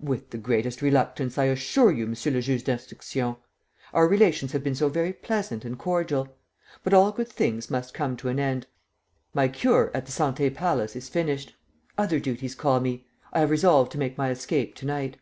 "With 0.00 0.30
the 0.30 0.36
greatest 0.36 0.82
reluctance, 0.82 1.38
I 1.38 1.44
assure 1.44 1.92
you, 1.92 2.08
Monsieur 2.08 2.32
le 2.32 2.40
Juge 2.42 2.64
d'Instruction. 2.64 3.36
Our 3.94 4.08
relations 4.08 4.50
have 4.50 4.64
been 4.64 4.74
so 4.74 4.88
very 4.88 5.12
pleasant 5.12 5.64
and 5.64 5.78
cordial! 5.78 6.26
But 6.82 6.92
all 6.92 7.12
good 7.12 7.28
things 7.28 7.70
must 7.70 7.94
come 7.94 8.16
to 8.16 8.26
an 8.30 8.40
end. 8.40 8.66
My 9.32 9.46
cure 9.46 9.92
at 9.94 10.06
the 10.06 10.10
Santé 10.10 10.52
Palace 10.52 10.96
is 10.96 11.08
finished. 11.08 11.54
Other 11.96 12.18
duties 12.18 12.56
call 12.56 12.80
me. 12.80 13.06
I 13.32 13.38
have 13.38 13.50
resolved 13.50 13.92
to 13.92 13.98
make 13.98 14.18
my 14.18 14.30
escape 14.30 14.74
to 14.74 14.86
night." 14.86 15.18